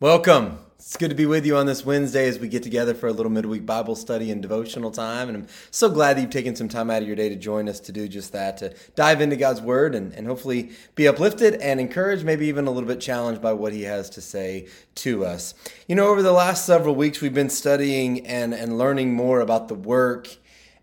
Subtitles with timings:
[0.00, 0.60] Welcome.
[0.76, 3.12] It's good to be with you on this Wednesday as we get together for a
[3.12, 5.26] little midweek Bible study and devotional time.
[5.26, 7.68] And I'm so glad that you've taken some time out of your day to join
[7.68, 11.54] us to do just that, to dive into God's Word and, and hopefully be uplifted
[11.54, 15.24] and encouraged, maybe even a little bit challenged by what He has to say to
[15.24, 15.54] us.
[15.88, 19.66] You know, over the last several weeks, we've been studying and, and learning more about
[19.66, 20.28] the work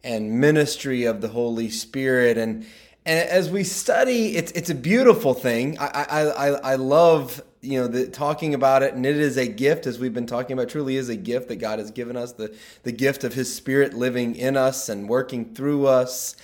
[0.03, 2.37] and ministry of the Holy Spirit.
[2.37, 2.65] And,
[3.05, 5.79] and as we study, it's, it's a beautiful thing.
[5.79, 9.47] I, I, I, I love you know the talking about it and it is a
[9.47, 12.31] gift as we've been talking about truly is a gift that god has given us
[12.33, 16.35] the the gift of his spirit living in us and working through us.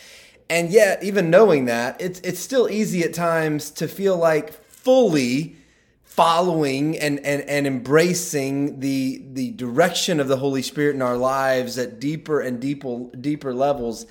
[0.49, 5.55] And yet even knowing that it's it's still easy at times to feel like fully
[6.03, 11.77] following and and, and embracing the the direction of the holy spirit in our lives
[11.77, 14.05] at deeper and deeper deeper levels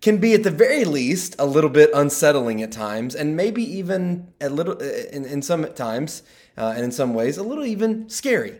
[0.00, 4.32] can be at the very least a little bit unsettling at times and maybe even
[4.40, 6.22] a little in, in some times
[6.56, 8.58] uh, and in some ways a little even scary.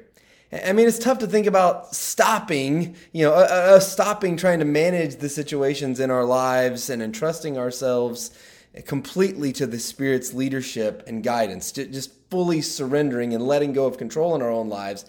[0.53, 5.17] I mean, it's tough to think about stopping, you know, uh, stopping trying to manage
[5.17, 8.33] the situations in our lives and entrusting ourselves
[8.85, 14.35] completely to the Spirit's leadership and guidance, just fully surrendering and letting go of control
[14.35, 15.07] in our own lives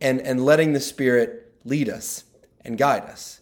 [0.00, 2.24] and, and letting the Spirit lead us
[2.64, 3.40] and guide us.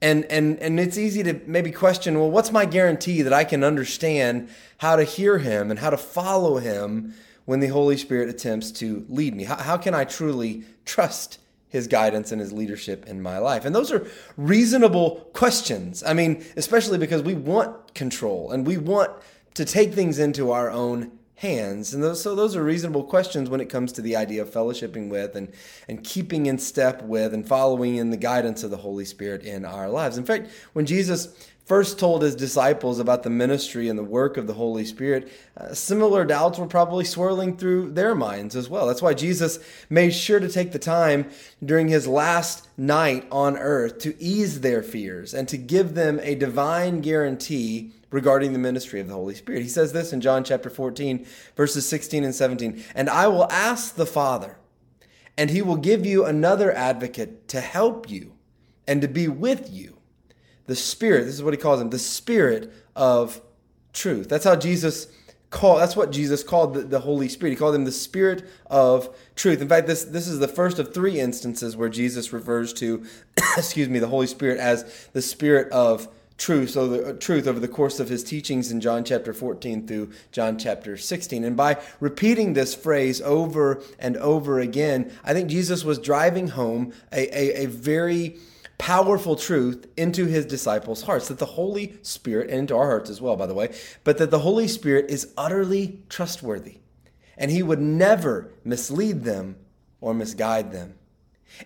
[0.00, 3.64] And, and, and it's easy to maybe question well, what's my guarantee that I can
[3.64, 7.14] understand how to hear Him and how to follow Him
[7.48, 9.44] when the Holy Spirit attempts to lead me?
[9.44, 11.38] How, how can I truly trust
[11.70, 13.64] his guidance and his leadership in my life?
[13.64, 16.04] And those are reasonable questions.
[16.06, 19.12] I mean, especially because we want control and we want
[19.54, 21.94] to take things into our own hands.
[21.94, 25.08] And those, so those are reasonable questions when it comes to the idea of fellowshipping
[25.08, 25.50] with and,
[25.88, 29.64] and keeping in step with and following in the guidance of the Holy Spirit in
[29.64, 30.18] our lives.
[30.18, 34.46] In fact, when Jesus first told his disciples about the ministry and the work of
[34.46, 38.86] the Holy Spirit, uh, similar doubts were probably swirling through their minds as well.
[38.86, 39.58] That's why Jesus
[39.90, 41.28] made sure to take the time
[41.62, 46.34] during his last night on earth to ease their fears and to give them a
[46.34, 49.60] divine guarantee regarding the ministry of the Holy Spirit.
[49.60, 53.94] He says this in John chapter 14, verses 16 and 17 And I will ask
[53.94, 54.56] the Father,
[55.36, 58.32] and he will give you another advocate to help you
[58.86, 59.97] and to be with you
[60.68, 61.24] the Spirit.
[61.24, 63.40] This is what he calls him, the Spirit of
[63.92, 64.28] truth.
[64.28, 65.08] That's how Jesus
[65.50, 65.80] called.
[65.80, 67.52] That's what Jesus called the, the, Holy Spirit.
[67.52, 69.60] He called him the Spirit of truth.
[69.60, 73.04] In fact, this this is the first of three instances where Jesus refers to,
[73.56, 76.06] excuse me, the Holy Spirit as the Spirit of
[76.36, 76.70] truth.
[76.70, 80.10] So the uh, truth over the course of his teachings in John chapter 14 through
[80.32, 81.44] John chapter 16.
[81.44, 86.92] And by repeating this phrase over and over again, I think Jesus was driving home
[87.10, 88.36] a, a, a very
[88.78, 93.20] powerful truth into his disciples' hearts that the Holy Spirit, and into our hearts as
[93.20, 93.74] well, by the way,
[94.04, 96.78] but that the Holy Spirit is utterly trustworthy
[97.38, 99.56] and he would never mislead them
[100.00, 100.94] or misguide them.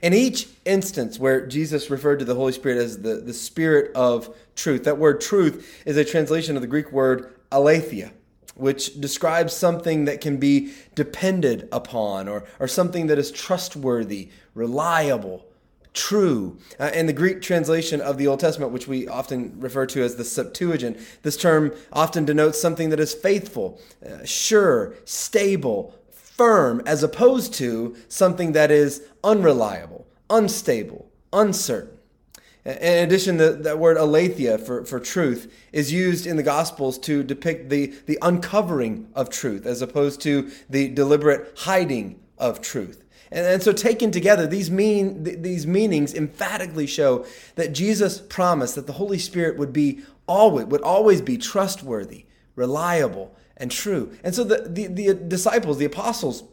[0.01, 4.35] In each instance where Jesus referred to the Holy Spirit as the, the Spirit of
[4.55, 8.13] truth, that word truth is a translation of the Greek word aletheia,
[8.55, 15.47] which describes something that can be depended upon or, or something that is trustworthy, reliable,
[15.95, 16.59] true.
[16.81, 20.17] Uh, in the Greek translation of the Old Testament, which we often refer to as
[20.17, 27.03] the Septuagint, this term often denotes something that is faithful, uh, sure, stable, firm, as
[27.03, 31.99] opposed to something that is unreliable, unstable, uncertain.
[32.65, 37.25] In addition, the, that word aletheia for, for truth is used in the Gospels to
[37.25, 43.03] depict the, the uncovering of truth as opposed to the deliberate hiding of truth.
[43.33, 48.87] And, and so, taken together, these, mean, these meanings emphatically show that Jesus promised that
[48.87, 54.13] the Holy Spirit would be always, would always be trustworthy, reliable, and true.
[54.23, 56.45] And so, the, the, the disciples, the apostles,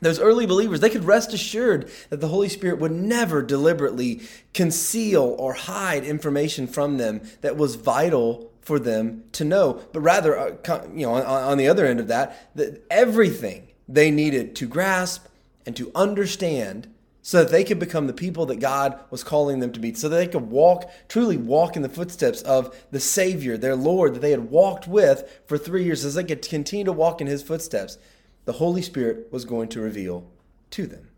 [0.00, 5.34] those early believers, they could rest assured that the Holy Spirit would never deliberately conceal
[5.38, 10.86] or hide information from them that was vital for them to know, but rather, uh,
[10.94, 15.26] you know, on the other end of that, that everything they needed to grasp
[15.66, 16.88] and to understand
[17.26, 20.10] so that they could become the people that God was calling them to be, so
[20.10, 24.20] that they could walk, truly walk in the footsteps of the Savior, their Lord, that
[24.20, 27.42] they had walked with for three years, as they could continue to walk in His
[27.42, 27.96] footsteps.
[28.44, 30.30] The Holy Spirit was going to reveal
[30.72, 31.08] to them.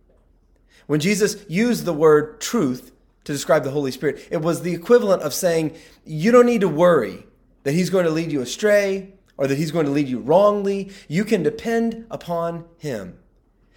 [0.87, 2.93] When Jesus used the word truth
[3.25, 6.69] to describe the Holy Spirit, it was the equivalent of saying, You don't need to
[6.69, 7.27] worry
[7.65, 10.93] that He's going to lead you astray or that He's going to lead you wrongly.
[11.09, 13.19] You can depend upon Him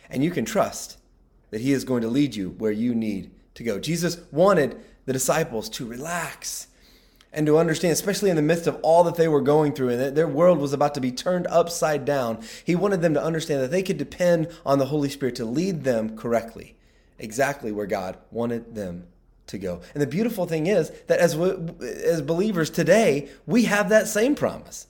[0.10, 0.98] and you can trust
[1.52, 3.80] that He is going to lead you where you need to go.
[3.80, 6.68] Jesus wanted the disciples to relax
[7.32, 10.00] and to understand, especially in the midst of all that they were going through and
[10.00, 13.62] that their world was about to be turned upside down, he wanted them to understand
[13.62, 16.76] that they could depend on the Holy Spirit to lead them correctly,
[17.20, 19.06] exactly where God wanted them
[19.48, 19.82] to go.
[19.94, 21.52] And the beautiful thing is that as we,
[21.86, 24.88] as believers today, we have that same promise.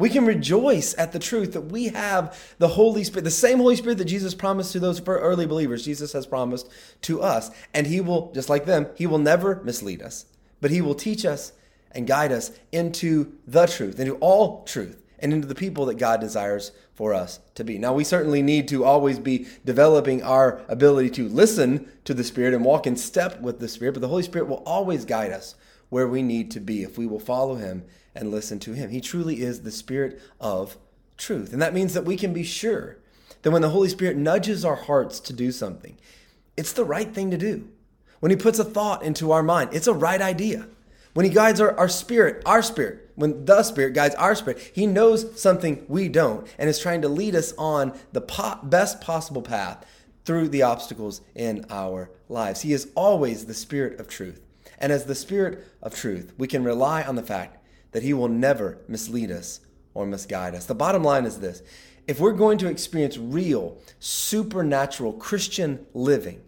[0.00, 3.76] We can rejoice at the truth that we have the Holy Spirit, the same Holy
[3.76, 6.68] Spirit that Jesus promised to those early believers, Jesus has promised
[7.02, 7.50] to us.
[7.74, 10.24] And He will, just like them, He will never mislead us,
[10.60, 11.52] but He will teach us
[11.92, 16.20] and guide us into the truth, into all truth, and into the people that God
[16.20, 17.76] desires for us to be.
[17.76, 22.54] Now, we certainly need to always be developing our ability to listen to the Spirit
[22.54, 25.56] and walk in step with the Spirit, but the Holy Spirit will always guide us
[25.90, 27.84] where we need to be if we will follow Him
[28.14, 28.90] and listen to Him.
[28.90, 30.76] He truly is the Spirit of
[31.16, 31.52] truth.
[31.52, 32.98] And that means that we can be sure
[33.42, 35.96] that when the Holy Spirit nudges our hearts to do something,
[36.56, 37.68] it's the right thing to do.
[38.20, 40.66] When He puts a thought into our mind, it's a right idea.
[41.12, 44.86] When he guides our, our spirit, our spirit, when the spirit guides our spirit, he
[44.86, 49.42] knows something we don't and is trying to lead us on the po- best possible
[49.42, 49.84] path
[50.24, 52.62] through the obstacles in our lives.
[52.62, 54.40] He is always the spirit of truth.
[54.78, 57.56] And as the spirit of truth, we can rely on the fact
[57.92, 59.60] that he will never mislead us
[59.94, 60.66] or misguide us.
[60.66, 61.62] The bottom line is this
[62.06, 66.40] if we're going to experience real, supernatural Christian living,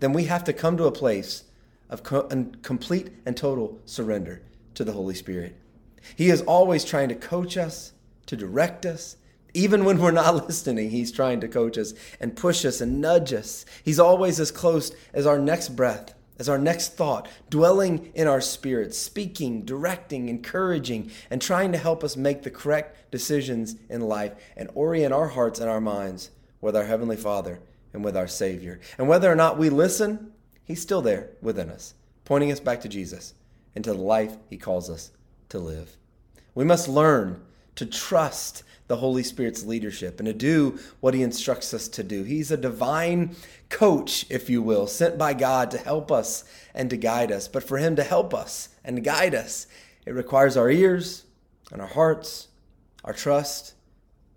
[0.00, 1.44] then we have to come to a place
[1.90, 2.28] of co-
[2.62, 4.42] complete and total surrender
[4.74, 5.56] to the Holy Spirit.
[6.16, 7.92] He is always trying to coach us,
[8.26, 9.16] to direct us.
[9.52, 13.32] Even when we're not listening, He's trying to coach us and push us and nudge
[13.32, 13.64] us.
[13.84, 18.40] He's always as close as our next breath, as our next thought, dwelling in our
[18.40, 24.32] spirit, speaking, directing, encouraging, and trying to help us make the correct decisions in life
[24.56, 27.60] and orient our hearts and our minds with our Heavenly Father
[27.92, 28.80] and with our Savior.
[28.98, 30.32] And whether or not we listen
[30.64, 31.94] He's still there within us,
[32.24, 33.34] pointing us back to Jesus
[33.74, 35.10] and to the life He calls us
[35.50, 35.96] to live.
[36.54, 37.42] We must learn
[37.76, 42.22] to trust the Holy Spirit's leadership and to do what He instructs us to do.
[42.22, 43.34] He's a divine
[43.70, 46.44] coach, if you will, sent by God to help us
[46.74, 47.48] and to guide us.
[47.48, 49.66] But for Him to help us and guide us,
[50.04, 51.24] it requires our ears
[51.72, 52.48] and our hearts,
[53.04, 53.74] our trust,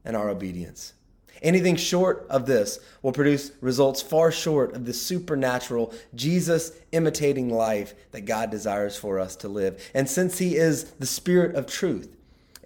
[0.05, 0.93] and our obedience.
[1.41, 7.93] Anything short of this will produce results far short of the supernatural, Jesus imitating life
[8.11, 9.91] that God desires for us to live.
[9.93, 12.16] And since He is the Spirit of truth,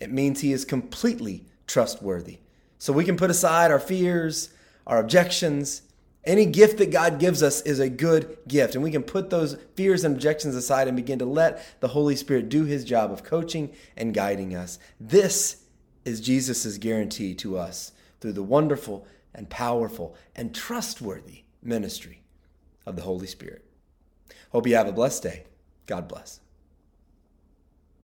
[0.01, 2.39] it means He is completely trustworthy.
[2.79, 4.49] So we can put aside our fears,
[4.87, 5.83] our objections.
[6.23, 8.73] Any gift that God gives us is a good gift.
[8.73, 12.15] And we can put those fears and objections aside and begin to let the Holy
[12.15, 14.79] Spirit do His job of coaching and guiding us.
[14.99, 15.63] This
[16.03, 19.05] is Jesus' guarantee to us through the wonderful
[19.35, 22.23] and powerful and trustworthy ministry
[22.87, 23.63] of the Holy Spirit.
[24.51, 25.43] Hope you have a blessed day.
[25.85, 26.39] God bless.